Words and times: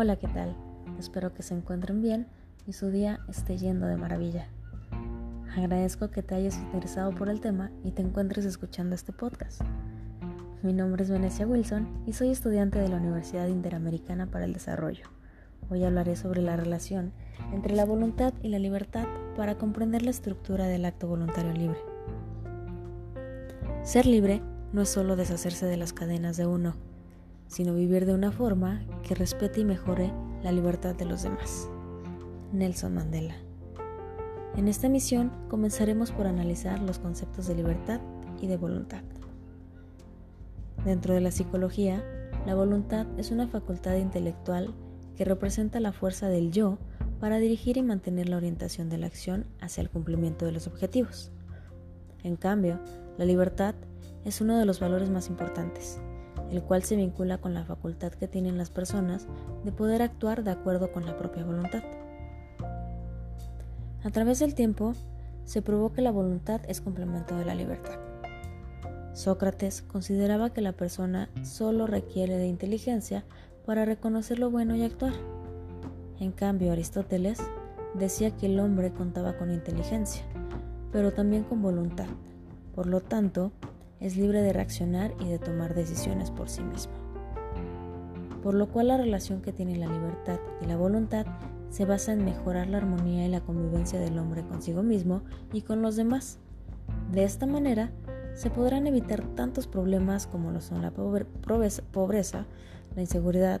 Hola, 0.00 0.14
¿qué 0.14 0.28
tal? 0.28 0.54
Espero 0.96 1.34
que 1.34 1.42
se 1.42 1.54
encuentren 1.54 2.00
bien 2.00 2.28
y 2.68 2.72
su 2.72 2.88
día 2.88 3.18
esté 3.28 3.58
yendo 3.58 3.88
de 3.88 3.96
maravilla. 3.96 4.46
Agradezco 5.56 6.12
que 6.12 6.22
te 6.22 6.36
hayas 6.36 6.56
interesado 6.56 7.12
por 7.12 7.28
el 7.28 7.40
tema 7.40 7.72
y 7.82 7.90
te 7.90 8.02
encuentres 8.02 8.44
escuchando 8.44 8.94
este 8.94 9.12
podcast. 9.12 9.60
Mi 10.62 10.72
nombre 10.72 11.02
es 11.02 11.10
Venecia 11.10 11.48
Wilson 11.48 12.04
y 12.06 12.12
soy 12.12 12.30
estudiante 12.30 12.78
de 12.78 12.88
la 12.88 12.98
Universidad 12.98 13.48
Interamericana 13.48 14.26
para 14.26 14.44
el 14.44 14.52
Desarrollo. 14.52 15.06
Hoy 15.68 15.82
hablaré 15.82 16.14
sobre 16.14 16.42
la 16.42 16.56
relación 16.56 17.12
entre 17.52 17.74
la 17.74 17.84
voluntad 17.84 18.32
y 18.40 18.50
la 18.50 18.60
libertad 18.60 19.08
para 19.36 19.58
comprender 19.58 20.02
la 20.02 20.10
estructura 20.10 20.68
del 20.68 20.84
acto 20.84 21.08
voluntario 21.08 21.52
libre. 21.54 21.80
Ser 23.82 24.06
libre 24.06 24.42
no 24.72 24.82
es 24.82 24.90
solo 24.90 25.16
deshacerse 25.16 25.66
de 25.66 25.76
las 25.76 25.92
cadenas 25.92 26.36
de 26.36 26.46
uno, 26.46 26.76
sino 27.48 27.74
vivir 27.74 28.06
de 28.06 28.14
una 28.14 28.30
forma 28.30 28.82
que 29.02 29.14
respete 29.14 29.60
y 29.60 29.64
mejore 29.64 30.12
la 30.42 30.52
libertad 30.52 30.94
de 30.94 31.06
los 31.06 31.22
demás. 31.22 31.68
Nelson 32.52 32.94
Mandela. 32.94 33.34
En 34.56 34.68
esta 34.68 34.88
misión 34.88 35.30
comenzaremos 35.48 36.12
por 36.12 36.26
analizar 36.26 36.80
los 36.80 36.98
conceptos 36.98 37.46
de 37.46 37.54
libertad 37.54 38.00
y 38.40 38.46
de 38.46 38.56
voluntad. 38.56 39.02
Dentro 40.84 41.14
de 41.14 41.20
la 41.20 41.30
psicología, 41.30 42.02
la 42.46 42.54
voluntad 42.54 43.06
es 43.18 43.30
una 43.30 43.48
facultad 43.48 43.96
intelectual 43.96 44.74
que 45.16 45.24
representa 45.24 45.80
la 45.80 45.92
fuerza 45.92 46.28
del 46.28 46.52
yo 46.52 46.78
para 47.20 47.38
dirigir 47.38 47.76
y 47.76 47.82
mantener 47.82 48.28
la 48.28 48.36
orientación 48.36 48.88
de 48.88 48.98
la 48.98 49.06
acción 49.06 49.46
hacia 49.60 49.82
el 49.82 49.90
cumplimiento 49.90 50.46
de 50.46 50.52
los 50.52 50.66
objetivos. 50.66 51.32
En 52.22 52.36
cambio, 52.36 52.78
la 53.16 53.24
libertad 53.24 53.74
es 54.24 54.40
uno 54.40 54.58
de 54.58 54.64
los 54.64 54.80
valores 54.80 55.10
más 55.10 55.28
importantes, 55.28 56.00
el 56.50 56.62
cual 56.62 56.82
se 56.82 56.96
vincula 56.96 57.38
con 57.38 57.54
la 57.54 57.64
facultad 57.64 58.12
que 58.12 58.28
tienen 58.28 58.58
las 58.58 58.70
personas 58.70 59.26
de 59.64 59.72
poder 59.72 60.02
actuar 60.02 60.44
de 60.44 60.50
acuerdo 60.50 60.92
con 60.92 61.06
la 61.06 61.16
propia 61.16 61.44
voluntad. 61.44 61.82
A 64.04 64.10
través 64.10 64.38
del 64.38 64.54
tiempo, 64.54 64.94
se 65.44 65.62
probó 65.62 65.92
que 65.92 66.02
la 66.02 66.10
voluntad 66.10 66.60
es 66.68 66.80
complemento 66.80 67.36
de 67.36 67.44
la 67.44 67.54
libertad. 67.54 67.98
Sócrates 69.12 69.82
consideraba 69.82 70.50
que 70.50 70.60
la 70.60 70.72
persona 70.72 71.28
solo 71.42 71.86
requiere 71.86 72.36
de 72.36 72.46
inteligencia 72.46 73.24
para 73.66 73.84
reconocer 73.84 74.38
lo 74.38 74.50
bueno 74.50 74.76
y 74.76 74.82
actuar. 74.82 75.14
En 76.20 76.32
cambio, 76.32 76.72
Aristóteles 76.72 77.38
decía 77.94 78.30
que 78.36 78.46
el 78.46 78.60
hombre 78.60 78.92
contaba 78.92 79.36
con 79.36 79.50
inteligencia, 79.50 80.22
pero 80.92 81.12
también 81.12 81.44
con 81.44 81.62
voluntad. 81.62 82.06
Por 82.74 82.86
lo 82.86 83.00
tanto, 83.00 83.50
es 84.00 84.16
libre 84.16 84.42
de 84.42 84.52
reaccionar 84.52 85.14
y 85.20 85.28
de 85.28 85.38
tomar 85.38 85.74
decisiones 85.74 86.30
por 86.30 86.48
sí 86.48 86.62
mismo. 86.62 86.92
Por 88.42 88.54
lo 88.54 88.68
cual 88.68 88.88
la 88.88 88.96
relación 88.96 89.42
que 89.42 89.52
tiene 89.52 89.76
la 89.76 89.86
libertad 89.86 90.38
y 90.62 90.66
la 90.66 90.76
voluntad 90.76 91.26
se 91.70 91.84
basa 91.84 92.12
en 92.12 92.24
mejorar 92.24 92.68
la 92.68 92.78
armonía 92.78 93.26
y 93.26 93.28
la 93.28 93.40
convivencia 93.40 94.00
del 94.00 94.18
hombre 94.18 94.42
consigo 94.42 94.82
mismo 94.82 95.22
y 95.52 95.62
con 95.62 95.82
los 95.82 95.96
demás. 95.96 96.38
De 97.12 97.24
esta 97.24 97.46
manera, 97.46 97.90
se 98.34 98.50
podrán 98.50 98.86
evitar 98.86 99.22
tantos 99.34 99.66
problemas 99.66 100.26
como 100.26 100.50
lo 100.52 100.60
son 100.60 100.80
la 100.80 100.92
pobreza, 100.92 102.46
la 102.94 103.00
inseguridad, 103.00 103.60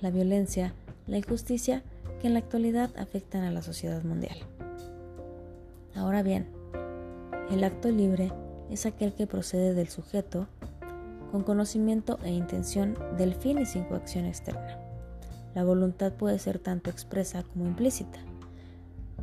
la 0.00 0.10
violencia, 0.10 0.74
la 1.06 1.16
injusticia 1.16 1.82
que 2.20 2.26
en 2.26 2.34
la 2.34 2.40
actualidad 2.40 2.90
afectan 2.98 3.44
a 3.44 3.50
la 3.50 3.62
sociedad 3.62 4.02
mundial. 4.04 4.36
Ahora 5.94 6.22
bien, 6.22 6.46
el 7.50 7.64
acto 7.64 7.90
libre 7.90 8.30
es 8.70 8.86
aquel 8.86 9.12
que 9.14 9.26
procede 9.26 9.74
del 9.74 9.88
sujeto 9.88 10.46
con 11.30 11.42
conocimiento 11.42 12.18
e 12.24 12.30
intención 12.30 12.96
del 13.16 13.34
fin 13.34 13.58
y 13.58 13.66
sin 13.66 13.84
coacción 13.84 14.24
externa. 14.24 14.78
La 15.54 15.64
voluntad 15.64 16.12
puede 16.12 16.38
ser 16.38 16.58
tanto 16.58 16.90
expresa 16.90 17.42
como 17.42 17.66
implícita, 17.66 18.18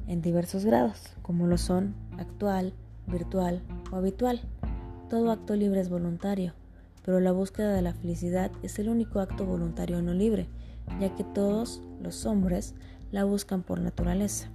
en 0.07 0.21
diversos 0.21 0.65
grados, 0.65 1.01
como 1.21 1.47
lo 1.47 1.57
son 1.57 1.95
actual, 2.17 2.73
virtual 3.07 3.61
o 3.91 3.95
habitual. 3.95 4.41
Todo 5.09 5.31
acto 5.31 5.55
libre 5.55 5.79
es 5.79 5.89
voluntario, 5.89 6.53
pero 7.03 7.19
la 7.19 7.31
búsqueda 7.31 7.73
de 7.73 7.81
la 7.81 7.93
felicidad 7.93 8.51
es 8.63 8.79
el 8.79 8.89
único 8.89 9.19
acto 9.19 9.45
voluntario 9.45 10.01
no 10.01 10.13
libre, 10.13 10.47
ya 10.99 11.13
que 11.15 11.23
todos 11.23 11.81
los 12.01 12.25
hombres 12.25 12.75
la 13.11 13.23
buscan 13.23 13.63
por 13.63 13.79
naturaleza. 13.79 14.49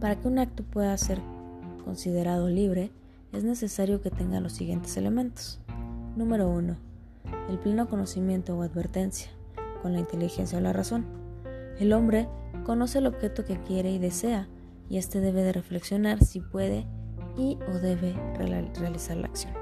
Para 0.00 0.16
que 0.16 0.28
un 0.28 0.38
acto 0.38 0.64
pueda 0.64 0.96
ser 0.96 1.20
considerado 1.84 2.48
libre, 2.48 2.92
es 3.32 3.44
necesario 3.44 4.00
que 4.00 4.10
tenga 4.10 4.40
los 4.40 4.52
siguientes 4.52 4.96
elementos. 4.96 5.60
Número 6.16 6.48
1. 6.48 6.76
El 7.50 7.58
pleno 7.58 7.88
conocimiento 7.88 8.56
o 8.56 8.62
advertencia, 8.62 9.30
con 9.82 9.92
la 9.92 10.00
inteligencia 10.00 10.58
o 10.58 10.60
la 10.60 10.72
razón. 10.72 11.04
El 11.78 11.92
hombre 11.92 12.28
conoce 12.64 12.98
el 12.98 13.06
objeto 13.06 13.44
que 13.44 13.60
quiere 13.60 13.90
y 13.90 13.98
desea, 13.98 14.48
y 14.88 14.96
éste 14.96 15.20
debe 15.20 15.42
de 15.42 15.52
reflexionar 15.52 16.24
si 16.24 16.40
puede 16.40 16.86
y 17.36 17.58
o 17.70 17.78
debe 17.78 18.14
realizar 18.36 19.16
la 19.16 19.26
acción. 19.26 19.52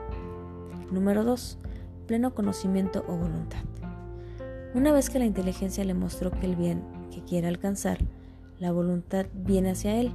Número 0.90 1.24
2. 1.24 1.58
Pleno 2.06 2.34
conocimiento 2.34 3.04
o 3.08 3.16
voluntad. 3.16 3.58
Una 4.74 4.92
vez 4.92 5.10
que 5.10 5.18
la 5.18 5.24
inteligencia 5.24 5.84
le 5.84 5.94
mostró 5.94 6.30
que 6.30 6.46
el 6.46 6.54
bien 6.54 6.82
que 7.10 7.24
quiere 7.24 7.48
alcanzar, 7.48 7.98
la 8.60 8.70
voluntad 8.70 9.26
viene 9.34 9.70
hacia 9.70 10.00
él 10.00 10.12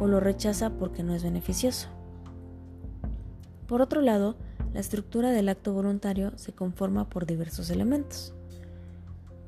o 0.00 0.06
lo 0.06 0.20
rechaza 0.20 0.70
porque 0.70 1.02
no 1.02 1.14
es 1.14 1.22
beneficioso. 1.22 1.88
Por 3.68 3.82
otro 3.82 4.00
lado, 4.00 4.34
la 4.72 4.80
estructura 4.80 5.30
del 5.30 5.50
acto 5.50 5.74
voluntario 5.74 6.32
se 6.36 6.54
conforma 6.54 7.10
por 7.10 7.26
diversos 7.26 7.68
elementos, 7.68 8.32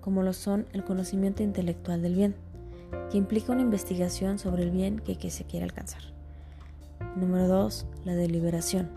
como 0.03 0.22
lo 0.22 0.34
son 0.34 0.66
el 0.75 0.84
conocimiento 0.84 1.42
intelectual 1.42 2.03
del 2.03 2.14
bien, 2.14 2.36
que 3.10 3.16
implica 3.16 3.53
una 3.53 3.62
investigación 3.62 4.38
sobre 4.38 4.62
el 4.62 4.70
bien 4.70 4.98
que, 4.98 5.30
se 5.30 5.44
quiere 5.44 5.64
alcanzar. 5.64 6.03
Número 7.16 7.48
2. 7.48 7.86
La 8.04 8.14
deliberación. 8.14 8.91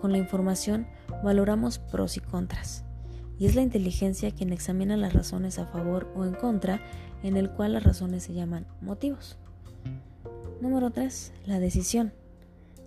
Con 0.00 0.10
la 0.10 0.18
información 0.18 0.88
valoramos 1.22 1.78
pros 1.78 2.16
y 2.16 2.20
contras, 2.20 2.84
y 3.38 3.46
es 3.46 3.54
la 3.54 3.62
inteligencia 3.62 4.32
quien 4.32 4.52
examina 4.52 4.96
las 4.96 5.12
razones 5.12 5.60
a 5.60 5.66
favor 5.66 6.12
o 6.16 6.24
en 6.24 6.34
contra, 6.34 6.80
en 7.22 7.36
el 7.36 7.50
cual 7.50 7.74
las 7.74 7.84
razones 7.84 8.24
se 8.24 8.34
llaman 8.34 8.66
motivos. 8.80 9.38
Número 10.60 10.90
3. 10.90 11.32
La 11.46 11.60
decisión 11.60 12.12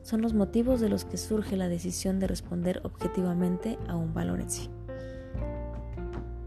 son 0.04 0.22
los 0.22 0.34
motivos 0.34 0.80
de 0.80 0.90
los 0.90 1.06
que 1.06 1.18
surge 1.18 1.58
la 1.58 1.70
decisión 1.70 2.20
de 2.20 2.28
responder 2.28 2.82
objetivamente 2.84 3.78
a 3.88 3.96
un 3.96 4.14
valor 4.14 4.42
en 4.42 4.50
sí. 4.50 4.70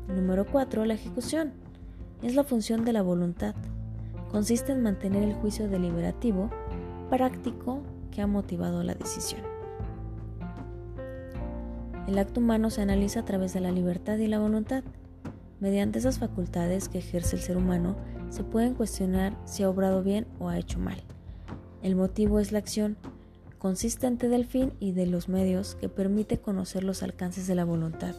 Número 0.08 0.44
4. 0.46 0.84
La 0.84 0.94
ejecución. 0.94 1.52
Es 2.22 2.34
la 2.34 2.44
función 2.44 2.84
de 2.84 2.92
la 2.92 3.02
voluntad. 3.02 3.54
Consiste 4.30 4.72
en 4.72 4.82
mantener 4.82 5.22
el 5.22 5.34
juicio 5.34 5.68
deliberativo 5.68 6.50
práctico 7.10 7.82
que 8.10 8.22
ha 8.22 8.26
motivado 8.26 8.82
la 8.82 8.94
decisión. 8.94 9.42
El 12.06 12.18
acto 12.18 12.40
humano 12.40 12.70
se 12.70 12.82
analiza 12.82 13.20
a 13.20 13.24
través 13.24 13.54
de 13.54 13.60
la 13.60 13.72
libertad 13.72 14.18
y 14.18 14.26
la 14.26 14.38
voluntad. 14.38 14.84
Mediante 15.60 15.98
esas 15.98 16.18
facultades 16.18 16.88
que 16.88 16.98
ejerce 16.98 17.36
el 17.36 17.42
ser 17.42 17.56
humano, 17.56 17.96
se 18.28 18.44
pueden 18.44 18.74
cuestionar 18.74 19.36
si 19.44 19.62
ha 19.62 19.70
obrado 19.70 20.02
bien 20.02 20.26
o 20.38 20.48
ha 20.48 20.58
hecho 20.58 20.78
mal. 20.78 21.02
El 21.82 21.96
motivo 21.96 22.40
es 22.40 22.52
la 22.52 22.58
acción 22.58 22.96
consistente 23.64 24.28
del 24.28 24.44
fin 24.44 24.74
y 24.78 24.92
de 24.92 25.06
los 25.06 25.30
medios 25.30 25.74
que 25.74 25.88
permite 25.88 26.36
conocer 26.36 26.84
los 26.84 27.02
alcances 27.02 27.46
de 27.46 27.54
la 27.54 27.64
voluntad 27.64 28.14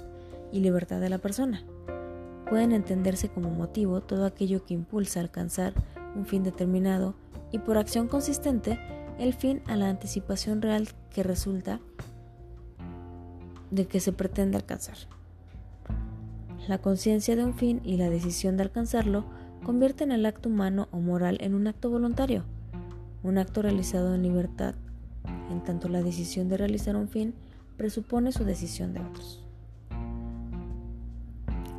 y 0.51 0.59
libertad 0.59 0.99
de 0.99 1.09
la 1.09 1.19
persona. 1.19 1.63
Pueden 2.49 2.71
entenderse 2.71 3.29
como 3.29 3.51
motivo 3.51 4.01
todo 4.01 4.25
aquello 4.25 4.65
que 4.65 4.73
impulsa 4.73 5.19
a 5.19 5.21
alcanzar 5.21 5.73
un 6.15 6.25
fin 6.25 6.41
determinado 6.41 7.13
y 7.51 7.59
por 7.59 7.77
acción 7.77 8.07
consistente 8.07 8.79
el 9.19 9.35
fin 9.35 9.61
a 9.67 9.75
la 9.75 9.87
anticipación 9.87 10.63
real 10.63 10.89
que 11.11 11.21
resulta 11.21 11.79
de 13.69 13.85
que 13.85 13.99
se 13.99 14.13
pretende 14.13 14.57
alcanzar. 14.57 14.97
La 16.67 16.79
conciencia 16.79 17.35
de 17.35 17.45
un 17.45 17.53
fin 17.53 17.81
y 17.83 17.97
la 17.97 18.09
decisión 18.09 18.57
de 18.57 18.63
alcanzarlo 18.63 19.25
convierten 19.63 20.11
el 20.11 20.25
acto 20.25 20.49
humano 20.49 20.87
o 20.89 20.97
moral 20.97 21.37
en 21.39 21.53
un 21.53 21.67
acto 21.67 21.91
voluntario, 21.91 22.45
un 23.21 23.37
acto 23.37 23.61
realizado 23.61 24.15
en 24.15 24.23
libertad 24.23 24.73
en 25.49 25.63
tanto 25.63 25.89
la 25.89 26.01
decisión 26.01 26.49
de 26.49 26.57
realizar 26.57 26.95
un 26.95 27.07
fin 27.07 27.33
presupone 27.77 28.31
su 28.31 28.43
decisión 28.43 28.93
de 28.93 29.01
otros. 29.01 29.43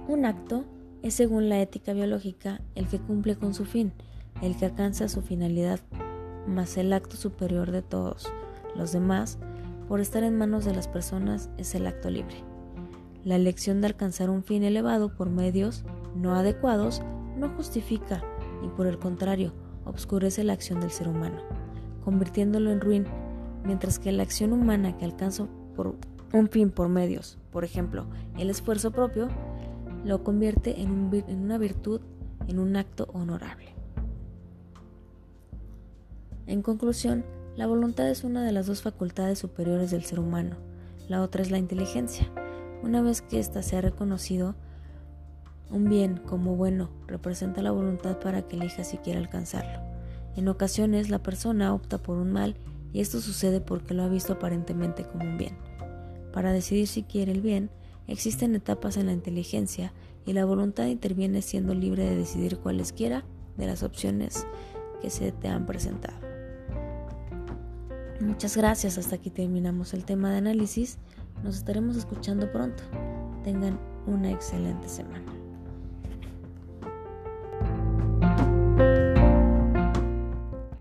Un 0.09 0.25
acto 0.25 0.65
es 1.03 1.15
según 1.15 1.49
la 1.49 1.61
ética 1.61 1.93
biológica 1.93 2.61
el 2.75 2.87
que 2.89 2.99
cumple 2.99 3.37
con 3.37 3.55
su 3.55 3.65
fin, 3.65 3.93
el 4.43 4.57
que 4.57 4.67
alcanza 4.67 5.09
su 5.09 5.23
finalidad, 5.23 5.81
más 6.47 6.77
el 6.77 6.93
acto 6.93 7.17
superior 7.17 7.71
de 7.71 7.83
todos 7.83 8.27
los 8.77 8.93
demás, 8.93 9.39
por 9.89 10.01
estar 10.01 10.23
en 10.23 10.37
manos 10.37 10.65
de 10.65 10.75
las 10.75 10.89
personas, 10.89 11.51
es 11.59 11.75
el 11.75 11.87
acto 11.87 12.11
libre. 12.11 12.37
La 13.25 13.37
elección 13.37 13.81
de 13.81 13.89
alcanzar 13.89 14.31
un 14.31 14.45
fin 14.45 14.63
elevado 14.63 15.15
por 15.17 15.31
medios 15.31 15.85
no 16.15 16.35
adecuados 16.35 17.03
no 17.37 17.49
justifica 17.51 18.23
y 18.65 18.69
por 18.69 18.87
el 18.87 18.99
contrario, 18.99 19.53
obscurece 19.85 20.45
la 20.45 20.53
acción 20.53 20.81
del 20.81 20.91
ser 20.91 21.09
humano, 21.09 21.41
convirtiéndolo 22.05 22.71
en 22.71 22.81
ruin 22.81 23.07
mientras 23.67 23.99
que 23.99 24.13
la 24.13 24.23
acción 24.23 24.53
humana 24.53 24.97
que 24.97 25.05
alcanza 25.05 25.47
por 25.75 25.97
un 26.33 26.49
fin 26.49 26.71
por 26.71 26.89
medios, 26.89 27.39
por 27.51 27.65
ejemplo, 27.65 28.07
el 28.39 28.51
esfuerzo 28.51 28.93
propio, 28.93 29.29
lo 30.05 30.23
convierte 30.23 30.81
en, 30.81 31.11
en 31.13 31.41
una 31.41 31.59
virtud, 31.59 32.01
en 32.47 32.59
un 32.59 32.77
acto 32.77 33.09
honorable. 33.13 33.75
En 36.47 36.63
conclusión, 36.63 37.25
la 37.57 37.67
voluntad 37.67 38.09
es 38.09 38.23
una 38.23 38.45
de 38.45 38.53
las 38.53 38.67
dos 38.67 38.83
facultades 38.83 39.39
superiores 39.39 39.91
del 39.91 40.05
ser 40.05 40.21
humano, 40.21 40.57
la 41.09 41.23
otra 41.23 41.43
es 41.43 41.51
la 41.51 41.59
inteligencia. 41.59 42.31
Una 42.83 43.03
vez 43.03 43.23
que 43.23 43.41
ésta 43.41 43.63
se 43.63 43.77
ha 43.77 43.81
reconocido, 43.81 44.55
un 45.71 45.89
bien 45.89 46.19
como 46.19 46.55
bueno 46.55 46.91
representa 47.09 47.63
la 47.63 47.73
voluntad 47.73 48.19
para 48.21 48.43
que 48.43 48.57
elija 48.57 48.85
si 48.85 48.99
quiere 48.99 49.19
alcanzarlo. 49.19 49.81
En 50.37 50.49
ocasiones 50.49 51.11
la 51.11 51.19
persona 51.19 51.75
opta 51.75 51.99
por 51.99 52.19
un 52.19 52.31
mal 52.31 52.57
y 52.97 53.01
esto 53.01 53.21
sucede 53.21 53.61
porque 53.61 53.93
lo 53.93 54.05
ha 54.05 54.09
visto 54.09 54.33
aparentemente 54.33 55.05
como 55.05 55.25
un 55.25 55.37
bien. 55.37 55.55
Para 56.33 56.51
decidir 56.51 56.87
si 56.87 57.03
quiere 57.03 57.31
el 57.31 57.43
bien, 57.43 57.69
existen 58.07 58.55
etapas 58.55 58.97
en 58.97 59.05
la 59.05 59.13
inteligencia 59.13 59.93
y 60.25 60.33
la 60.33 60.47
voluntad 60.47 60.87
interviene 60.87 61.43
siendo 61.43 61.75
libre 61.75 62.05
de 62.05 62.17
decidir 62.17 62.57
cualesquiera 62.57 63.23
de 63.59 63.67
las 63.67 63.83
opciones 63.83 64.47
que 65.03 65.11
se 65.11 65.31
te 65.31 65.49
han 65.49 65.67
presentado. 65.67 66.17
Muchas 68.23 68.57
gracias, 68.57 68.97
hasta 68.97 69.17
aquí 69.17 69.29
terminamos 69.29 69.93
el 69.93 70.07
tema 70.07 70.31
de 70.31 70.39
análisis. 70.39 70.97
Nos 71.45 71.59
estaremos 71.59 71.99
escuchando 71.99 72.51
pronto. 72.51 72.83
Tengan 73.45 73.79
una 74.07 74.31
excelente 74.31 74.89
semana. 74.89 75.46